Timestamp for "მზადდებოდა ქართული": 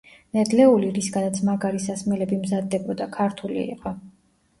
2.45-3.61